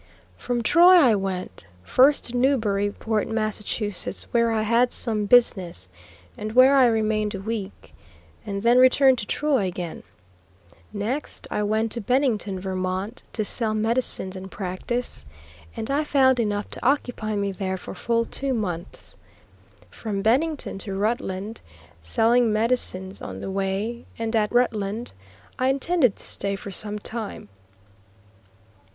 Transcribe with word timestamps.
From 0.35 0.63
Troy 0.63 0.95
I 0.95 1.13
went, 1.13 1.67
first 1.83 2.23
to 2.25 2.35
Newburyport, 2.35 3.27
Mass., 3.27 3.79
where 4.31 4.51
I 4.51 4.63
had 4.63 4.91
some 4.91 5.25
business, 5.25 5.89
and 6.35 6.53
where 6.53 6.75
I 6.75 6.87
remained 6.87 7.35
a 7.35 7.39
week, 7.39 7.93
and 8.43 8.63
then 8.63 8.79
returned 8.79 9.19
to 9.19 9.27
Troy 9.27 9.67
again. 9.67 10.01
Next 10.91 11.47
I 11.51 11.61
went 11.61 11.91
to 11.91 12.01
Bennington, 12.01 12.59
Vt., 12.59 13.21
to 13.31 13.45
sell 13.45 13.75
medicines 13.75 14.35
and 14.35 14.49
practice, 14.49 15.27
and 15.77 15.91
I 15.91 16.03
found 16.03 16.39
enough 16.39 16.67
to 16.71 16.83
occupy 16.83 17.35
me 17.35 17.51
there 17.51 17.77
for 17.77 17.93
full 17.93 18.25
two 18.25 18.55
months. 18.55 19.17
From 19.91 20.23
Bennington 20.23 20.79
to 20.79 20.95
Rutland, 20.95 21.61
selling 22.01 22.51
medicines 22.51 23.21
on 23.21 23.39
the 23.39 23.51
way, 23.51 24.05
and 24.17 24.35
at 24.35 24.51
Rutland 24.51 25.11
I 25.59 25.67
intended 25.67 26.15
to 26.15 26.25
stay 26.25 26.55
for 26.55 26.71
some 26.71 26.97
time. 26.97 27.49